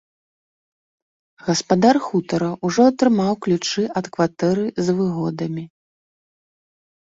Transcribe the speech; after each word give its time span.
Гаспадар 1.49 1.97
хутара 2.07 2.47
ўжо 2.71 2.81
атрымаў 2.93 3.33
ключы 3.47 3.83
ад 4.03 4.11
кватэры 4.17 4.65
з 4.89 4.99
выгодамі. 5.03 5.65